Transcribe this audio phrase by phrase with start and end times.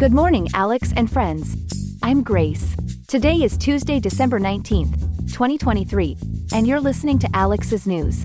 [0.00, 1.58] Good morning, Alex and friends.
[2.02, 2.74] I'm Grace.
[3.06, 4.98] Today is Tuesday, December 19th,
[5.30, 6.16] 2023,
[6.54, 8.24] and you're listening to Alex's News.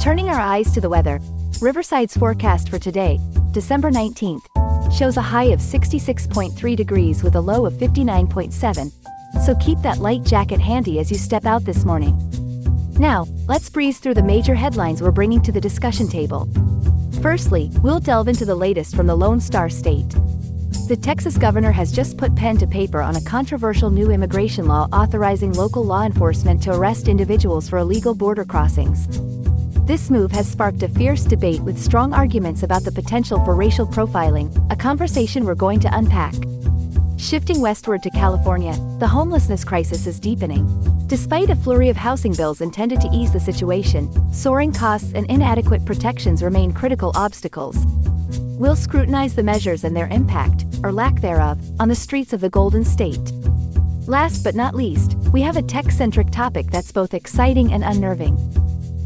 [0.00, 1.20] Turning our eyes to the weather,
[1.60, 3.20] Riverside's forecast for today,
[3.50, 4.46] December 19th,
[4.96, 8.90] shows a high of 66.3 degrees with a low of 59.7,
[9.44, 12.18] so keep that light jacket handy as you step out this morning.
[12.98, 16.48] Now, let's breeze through the major headlines we're bringing to the discussion table.
[17.20, 20.10] Firstly, we'll delve into the latest from the Lone Star State.
[20.86, 24.86] The Texas governor has just put pen to paper on a controversial new immigration law
[24.92, 29.08] authorizing local law enforcement to arrest individuals for illegal border crossings.
[29.86, 33.88] This move has sparked a fierce debate with strong arguments about the potential for racial
[33.88, 36.34] profiling, a conversation we're going to unpack.
[37.16, 40.66] Shifting westward to California, the homelessness crisis is deepening.
[41.06, 45.84] Despite a flurry of housing bills intended to ease the situation, soaring costs and inadequate
[45.84, 47.76] protections remain critical obstacles.
[48.58, 52.50] We'll scrutinize the measures and their impact, or lack thereof, on the streets of the
[52.50, 53.32] Golden State.
[54.06, 58.36] Last but not least, we have a tech centric topic that's both exciting and unnerving.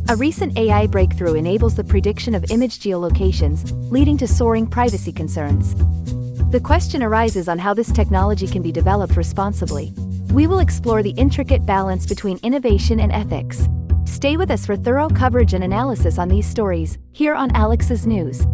[0.09, 5.75] A recent AI breakthrough enables the prediction of image geolocations, leading to soaring privacy concerns.
[6.51, 9.93] The question arises on how this technology can be developed responsibly.
[10.33, 13.69] We will explore the intricate balance between innovation and ethics.
[14.07, 18.47] Stay with us for thorough coverage and analysis on these stories, here on Alex's News.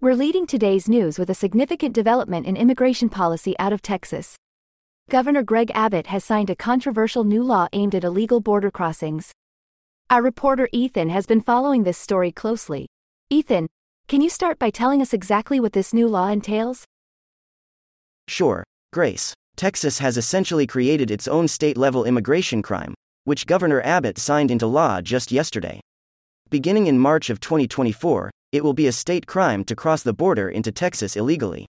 [0.00, 4.36] We're leading today's news with a significant development in immigration policy out of Texas.
[5.08, 9.32] Governor Greg Abbott has signed a controversial new law aimed at illegal border crossings.
[10.10, 12.88] Our reporter Ethan has been following this story closely.
[13.30, 13.68] Ethan,
[14.08, 16.84] can you start by telling us exactly what this new law entails?
[18.26, 19.34] Sure, Grace.
[19.54, 24.66] Texas has essentially created its own state level immigration crime, which Governor Abbott signed into
[24.66, 25.80] law just yesterday.
[26.48, 30.48] Beginning in March of 2024, it will be a state crime to cross the border
[30.48, 31.66] into Texas illegally.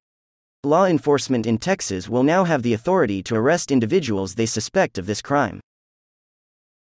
[0.63, 5.05] Law enforcement in Texas will now have the authority to arrest individuals they suspect of
[5.05, 5.59] this crime.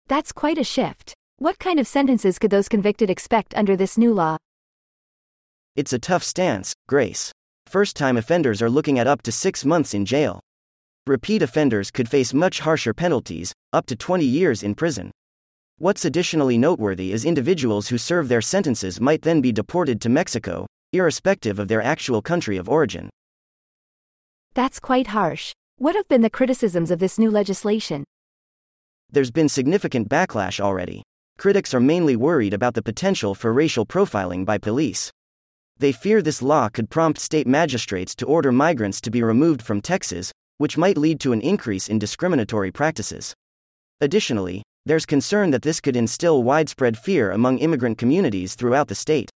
[0.08, 1.14] That's quite a shift.
[1.38, 4.38] What kind of sentences could those convicted expect under this new law?
[5.76, 7.34] It's a tough stance, Grace.
[7.68, 10.40] First time offenders are looking at up to six months in jail.
[11.06, 15.12] Repeat offenders could face much harsher penalties, up to 20 years in prison.
[15.78, 20.66] What's additionally noteworthy is individuals who serve their sentences might then be deported to Mexico,
[20.94, 23.10] irrespective of their actual country of origin.
[24.54, 25.52] That's quite harsh.
[25.80, 28.06] What have been the criticisms of this new legislation?
[29.12, 31.04] There's been significant backlash already.
[31.38, 35.12] Critics are mainly worried about the potential for racial profiling by police.
[35.78, 39.82] They fear this law could prompt state magistrates to order migrants to be removed from
[39.82, 43.34] Texas, which might lead to an increase in discriminatory practices.
[44.00, 49.30] Additionally, there's concern that this could instill widespread fear among immigrant communities throughout the state.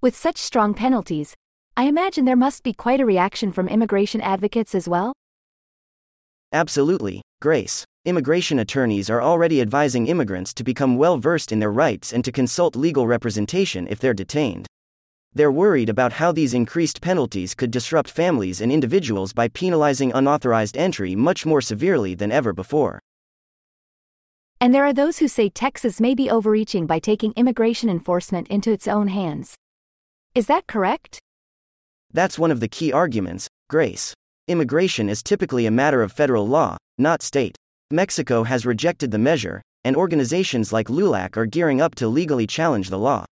[0.00, 1.34] With such strong penalties,
[1.76, 5.12] I imagine there must be quite a reaction from immigration advocates as well?
[6.52, 7.84] Absolutely, Grace.
[8.08, 12.32] Immigration attorneys are already advising immigrants to become well versed in their rights and to
[12.32, 14.66] consult legal representation if they're detained.
[15.34, 20.74] They're worried about how these increased penalties could disrupt families and individuals by penalizing unauthorized
[20.78, 22.98] entry much more severely than ever before.
[24.58, 28.72] And there are those who say Texas may be overreaching by taking immigration enforcement into
[28.72, 29.54] its own hands.
[30.34, 31.18] Is that correct?
[32.10, 34.14] That's one of the key arguments, Grace.
[34.46, 37.58] Immigration is typically a matter of federal law, not state.
[37.90, 42.90] Mexico has rejected the measure, and organizations like LULAC are gearing up to legally challenge
[42.90, 43.24] the law.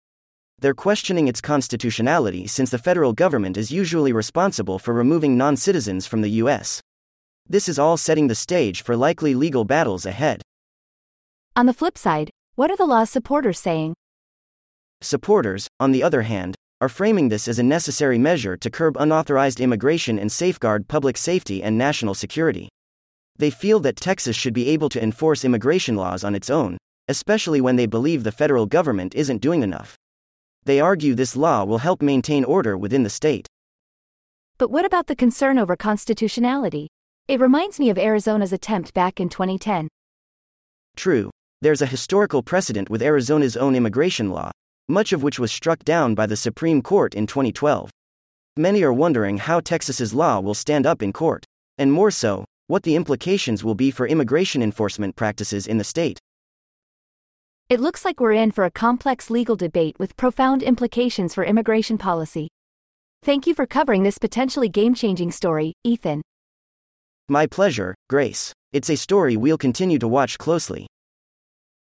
[0.60, 6.06] They're questioning its constitutionality since the federal government is usually responsible for removing non citizens
[6.06, 6.80] from the U.S.
[7.48, 10.40] This is all setting the stage for likely legal battles ahead.
[11.56, 13.94] On the flip side, what are the law's supporters saying?
[15.00, 19.58] Supporters, on the other hand, are framing this as a necessary measure to curb unauthorized
[19.60, 22.68] immigration and safeguard public safety and national security.
[23.36, 26.78] They feel that Texas should be able to enforce immigration laws on its own,
[27.08, 29.96] especially when they believe the federal government isn't doing enough.
[30.64, 33.46] They argue this law will help maintain order within the state.
[34.56, 36.88] But what about the concern over constitutionality?
[37.26, 39.88] It reminds me of Arizona's attempt back in 2010.
[40.96, 41.30] True,
[41.60, 44.52] there's a historical precedent with Arizona's own immigration law,
[44.88, 47.90] much of which was struck down by the Supreme Court in 2012.
[48.56, 51.44] Many are wondering how Texas's law will stand up in court,
[51.76, 56.18] and more so, what the implications will be for immigration enforcement practices in the state.
[57.68, 61.98] It looks like we're in for a complex legal debate with profound implications for immigration
[61.98, 62.48] policy.
[63.22, 66.22] Thank you for covering this potentially game changing story, Ethan.
[67.28, 68.52] My pleasure, Grace.
[68.72, 70.86] It's a story we'll continue to watch closely.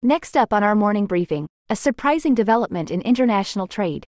[0.03, 4.05] Next up on our morning briefing, a surprising development in international trade.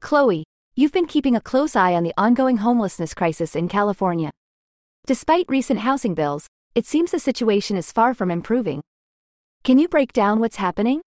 [0.00, 4.30] Chloe, you've been keeping a close eye on the ongoing homelessness crisis in California.
[5.06, 8.80] Despite recent housing bills, it seems the situation is far from improving.
[9.64, 11.02] Can you break down what's happening?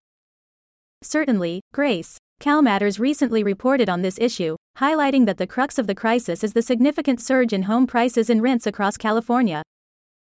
[1.01, 2.17] Certainly, Grace.
[2.41, 6.61] CalMatters recently reported on this issue, highlighting that the crux of the crisis is the
[6.61, 9.63] significant surge in home prices and rents across California.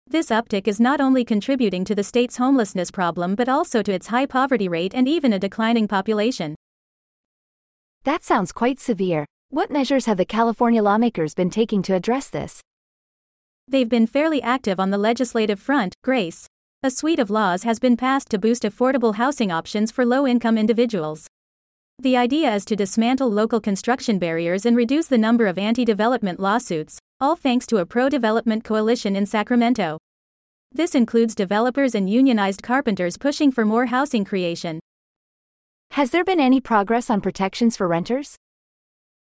[0.07, 4.09] This uptick is not only contributing to the state's homelessness problem but also to its
[4.09, 6.57] high poverty rate and even a declining population.
[8.05, 9.27] That sounds quite severe.
[9.51, 12.63] What measures have the California lawmakers been taking to address this?
[13.69, 16.47] They've been fairly active on the legislative front, Grace.
[16.83, 20.57] A suite of laws has been passed to boost affordable housing options for low income
[20.57, 21.27] individuals.
[21.99, 26.41] The idea is to dismantle local construction barriers and reduce the number of anti development
[26.41, 29.99] lawsuits, all thanks to a pro development coalition in Sacramento.
[30.73, 34.81] This includes developers and unionized carpenters pushing for more housing creation.
[35.95, 38.37] Has there been any progress on protections for renters?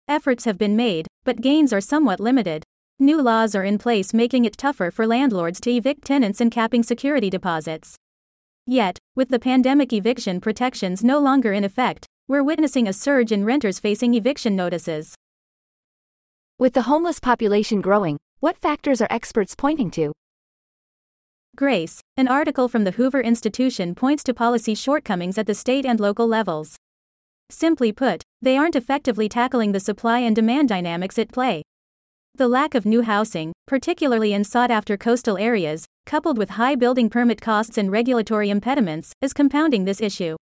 [0.08, 2.64] Efforts have been made, but gains are somewhat limited.
[2.99, 6.82] New laws are in place making it tougher for landlords to evict tenants and capping
[6.82, 7.94] security deposits.
[8.67, 13.44] Yet, with the pandemic eviction protections no longer in effect, we're witnessing a surge in
[13.44, 15.14] renters facing eviction notices.
[16.58, 20.12] With the homeless population growing, what factors are experts pointing to?
[21.56, 25.99] Grace, an article from the Hoover Institution points to policy shortcomings at the state and
[25.99, 26.76] local levels.
[27.49, 31.62] Simply put, they aren't effectively tackling the supply and demand dynamics at play.
[32.35, 37.08] The lack of new housing, particularly in sought after coastal areas, coupled with high building
[37.08, 40.37] permit costs and regulatory impediments, is compounding this issue.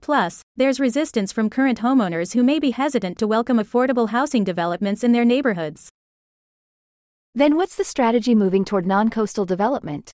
[0.00, 5.02] Plus, there's resistance from current homeowners who may be hesitant to welcome affordable housing developments
[5.02, 5.88] in their neighborhoods.
[7.34, 10.12] Then what's the strategy moving toward non coastal development?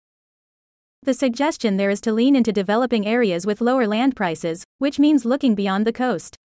[1.04, 5.25] The suggestion there is to lean into developing areas with lower land prices, which means
[5.25, 6.37] looking beyond the coast.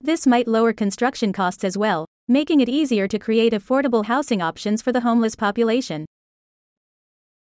[0.00, 4.82] This might lower construction costs as well, making it easier to create affordable housing options
[4.82, 6.06] for the homeless population.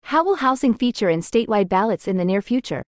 [0.04, 2.84] How will housing feature in statewide ballots in the near future?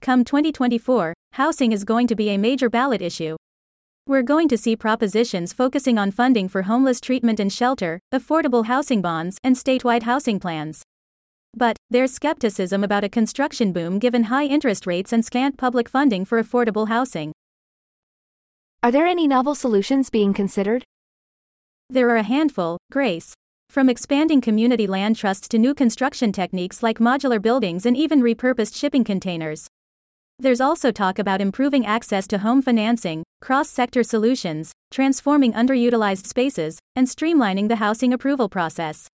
[0.00, 3.36] Come 2024, housing is going to be a major ballot issue.
[4.06, 9.02] We're going to see propositions focusing on funding for homeless treatment and shelter, affordable housing
[9.02, 10.84] bonds, and statewide housing plans.
[11.56, 16.26] But, there's skepticism about a construction boom given high interest rates and scant public funding
[16.26, 17.32] for affordable housing.
[18.82, 20.84] Are there any novel solutions being considered?
[21.88, 23.32] There are a handful, Grace.
[23.70, 28.76] From expanding community land trusts to new construction techniques like modular buildings and even repurposed
[28.76, 29.66] shipping containers.
[30.38, 36.78] There's also talk about improving access to home financing, cross sector solutions, transforming underutilized spaces,
[36.94, 39.08] and streamlining the housing approval process.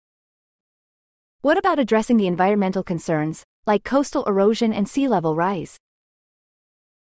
[1.41, 5.77] What about addressing the environmental concerns, like coastal erosion and sea level rise?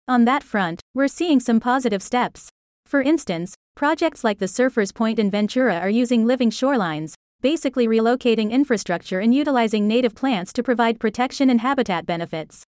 [0.07, 2.49] On that front, we're seeing some positive steps.
[2.85, 8.51] For instance, projects like the Surfers Point in Ventura are using living shorelines, basically relocating
[8.51, 12.63] infrastructure and utilizing native plants to provide protection and habitat benefits.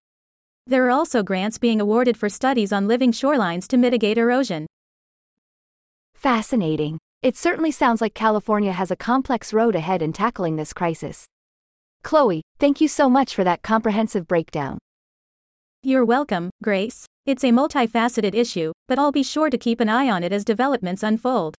[0.65, 4.65] There are also grants being awarded for studies on living shorelines to mitigate erosion.
[6.15, 6.97] Fascinating.
[7.21, 11.27] It certainly sounds like California has a complex road ahead in tackling this crisis.
[12.03, 14.77] Chloe, thank you so much for that comprehensive breakdown.
[15.83, 17.05] You're welcome, Grace.
[17.25, 20.43] It's a multifaceted issue, but I'll be sure to keep an eye on it as
[20.43, 21.55] developments unfold.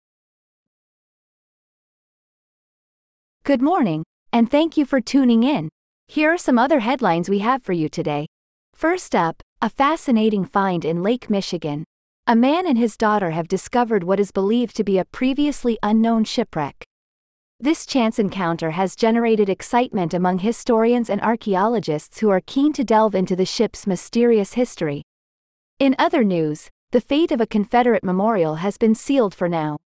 [3.45, 5.69] Good morning, and thank you for tuning in.
[6.09, 8.27] Here are some other headlines we have for you today.
[8.75, 11.85] First up, a fascinating find in Lake Michigan.
[12.27, 16.25] A man and his daughter have discovered what is believed to be a previously unknown
[16.25, 16.85] shipwreck.
[17.62, 23.14] This chance encounter has generated excitement among historians and archaeologists who are keen to delve
[23.14, 25.04] into the ship's mysterious history.
[25.78, 29.78] In other news, the fate of a Confederate memorial has been sealed for now.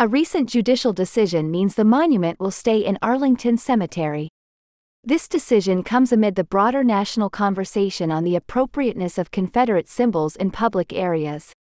[0.00, 4.28] A recent judicial decision means the monument will stay in Arlington Cemetery.
[5.04, 10.50] This decision comes amid the broader national conversation on the appropriateness of Confederate symbols in
[10.50, 11.52] public areas.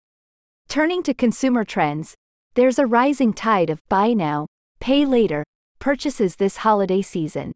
[0.67, 2.15] Turning to consumer trends,
[2.55, 4.47] there's a rising tide of buy now,
[4.79, 5.43] pay later
[5.79, 7.53] purchases this holiday season.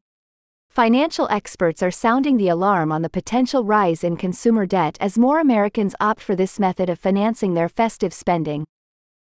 [0.69, 5.39] Financial experts are sounding the alarm on the potential rise in consumer debt as more
[5.39, 8.65] Americans opt for this method of financing their festive spending.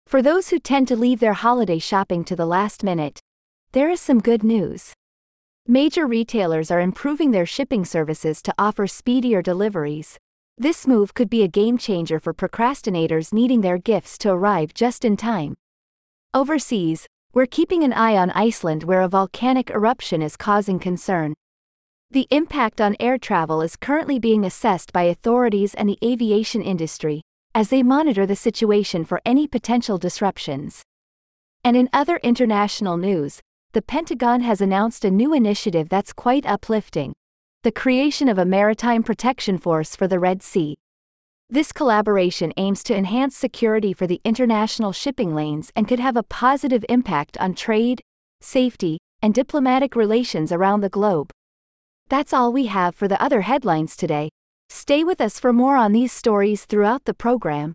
[0.07, 3.21] For those who tend to leave their holiday shopping to the last minute,
[3.73, 4.95] there is some good news.
[5.69, 10.16] Major retailers are improving their shipping services to offer speedier deliveries.
[10.57, 15.05] This move could be a game changer for procrastinators needing their gifts to arrive just
[15.05, 15.55] in time.
[16.33, 21.35] Overseas, we're keeping an eye on Iceland where a volcanic eruption is causing concern.
[22.11, 27.21] The impact on air travel is currently being assessed by authorities and the aviation industry,
[27.55, 30.83] as they monitor the situation for any potential disruptions.
[31.62, 37.12] And in other international news, the Pentagon has announced a new initiative that's quite uplifting
[37.64, 40.75] the creation of a maritime protection force for the Red Sea.
[41.48, 46.24] This collaboration aims to enhance security for the international shipping lanes and could have a
[46.24, 48.00] positive impact on trade,
[48.40, 51.30] safety, and diplomatic relations around the globe.
[52.08, 54.28] That's all we have for the other headlines today.
[54.70, 57.74] Stay with us for more on these stories throughout the program.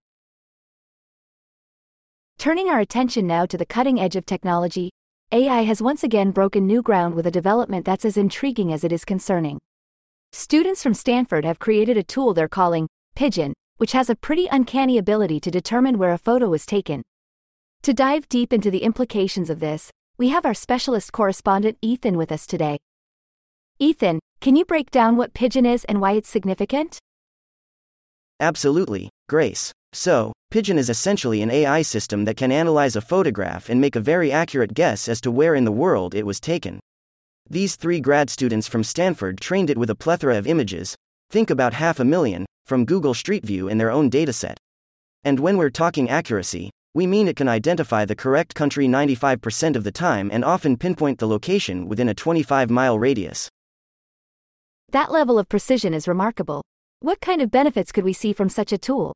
[2.38, 4.90] Turning our attention now to the cutting edge of technology,
[5.32, 8.92] AI has once again broken new ground with a development that's as intriguing as it
[8.92, 9.60] is concerning.
[10.34, 15.00] Students from Stanford have created a tool they're calling Pigeon, which has a pretty uncanny
[15.00, 17.02] ability to determine where a photo was taken.
[17.82, 22.32] To dive deep into the implications of this, we have our specialist correspondent Ethan with
[22.32, 22.78] us today.
[23.80, 27.00] Ethan, can you break down what Pigeon is and why it's significant?
[28.40, 29.72] Absolutely, Grace.
[29.94, 34.00] So, Pigeon is essentially an AI system that can analyze a photograph and make a
[34.00, 36.80] very accurate guess as to where in the world it was taken.
[37.50, 40.96] These three grad students from Stanford trained it with a plethora of images,
[41.32, 44.56] think about half a million, from Google Street View in their own dataset.
[45.24, 49.84] And when we're talking accuracy, we mean it can identify the correct country 95% of
[49.84, 53.50] the time and often pinpoint the location within a 25 mile radius.
[54.90, 56.62] That level of precision is remarkable.
[57.00, 59.14] What kind of benefits could we see from such a tool?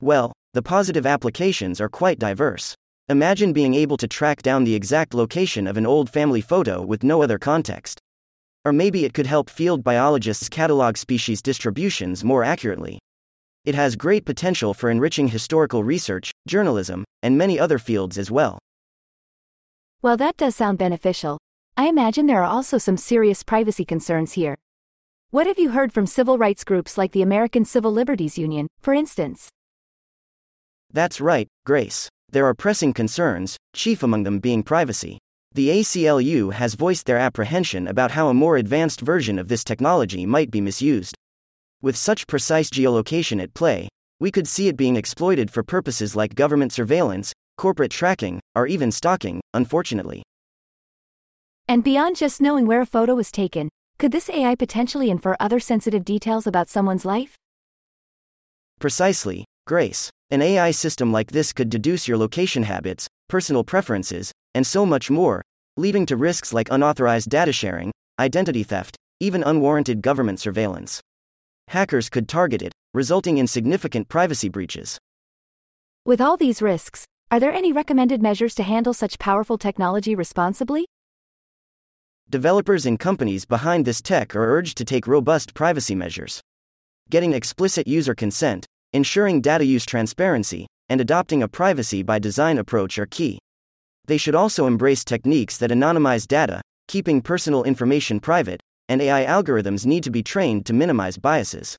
[0.00, 2.74] Well, the positive applications are quite diverse.
[3.08, 7.04] Imagine being able to track down the exact location of an old family photo with
[7.04, 8.00] no other context.
[8.64, 12.98] Or maybe it could help field biologists catalog species distributions more accurately.
[13.64, 18.58] It has great potential for enriching historical research, journalism, and many other fields as well.
[20.02, 21.38] Well, that does sound beneficial.
[21.76, 24.54] I imagine there are also some serious privacy concerns here.
[25.30, 28.94] What have you heard from civil rights groups like the American Civil Liberties Union, for
[28.94, 29.48] instance?
[30.92, 32.08] That's right, Grace.
[32.30, 35.18] There are pressing concerns, chief among them being privacy.
[35.54, 40.26] The ACLU has voiced their apprehension about how a more advanced version of this technology
[40.26, 41.14] might be misused.
[41.80, 46.34] With such precise geolocation at play, we could see it being exploited for purposes like
[46.34, 50.24] government surveillance, corporate tracking, or even stalking, unfortunately.
[51.68, 55.60] And beyond just knowing where a photo was taken, could this AI potentially infer other
[55.60, 57.36] sensitive details about someone's life?
[58.80, 60.10] Precisely, Grace.
[60.30, 65.10] An AI system like this could deduce your location habits, personal preferences, and so much
[65.10, 65.42] more,
[65.76, 71.00] leading to risks like unauthorized data sharing, identity theft, even unwarranted government surveillance.
[71.68, 74.98] Hackers could target it, resulting in significant privacy breaches.
[76.04, 80.86] With all these risks, are there any recommended measures to handle such powerful technology responsibly?
[82.30, 86.40] Developers and companies behind this tech are urged to take robust privacy measures.
[87.10, 92.98] Getting explicit user consent, ensuring data use transparency, and adopting a privacy by design approach
[92.98, 93.38] are key.
[94.06, 99.86] They should also embrace techniques that anonymize data, keeping personal information private, and AI algorithms
[99.86, 101.76] need to be trained to minimize biases.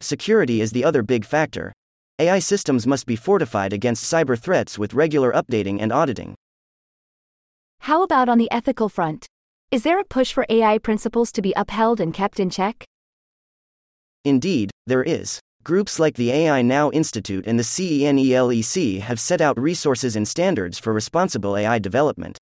[0.00, 1.72] Security is the other big factor.
[2.18, 6.34] AI systems must be fortified against cyber threats with regular updating and auditing.
[7.80, 9.26] How about on the ethical front?
[9.70, 12.84] Is there a push for AI principles to be upheld and kept in check?
[14.24, 15.40] Indeed, there is.
[15.64, 20.76] Groups like the AI Now Institute and the CENELEC have set out resources and standards
[20.76, 22.36] for responsible AI development.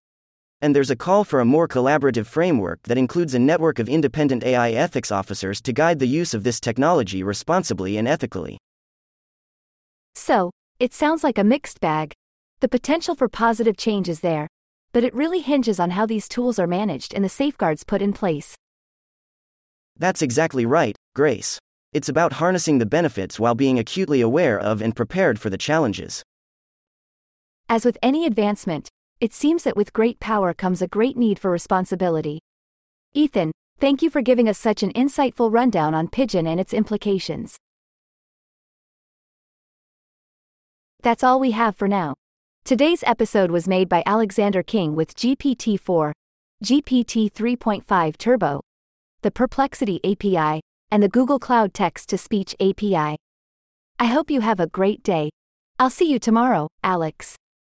[0.62, 4.42] And there's a call for a more collaborative framework that includes a network of independent
[4.42, 8.56] AI ethics officers to guide the use of this technology responsibly and ethically.
[10.14, 12.14] So, it sounds like a mixed bag.
[12.60, 14.48] The potential for positive change is there,
[14.92, 18.14] but it really hinges on how these tools are managed and the safeguards put in
[18.14, 18.54] place.
[19.98, 21.58] That's exactly right, Grace.
[21.92, 26.22] It's about harnessing the benefits while being acutely aware of and prepared for the challenges.
[27.68, 28.88] As with any advancement,
[29.20, 32.38] it seems that with great power comes a great need for responsibility.
[33.12, 37.56] Ethan, thank you for giving us such an insightful rundown on Pigeon and its implications.
[41.02, 42.14] That's all we have for now.
[42.64, 46.12] Today's episode was made by Alexander King with GPT 4,
[46.62, 48.60] GPT 3.5 Turbo,
[49.22, 53.16] the Perplexity API, and the Google Cloud Text to Speech API.
[53.98, 55.30] I hope you have a great day.
[55.78, 57.36] I'll see you tomorrow, Alex.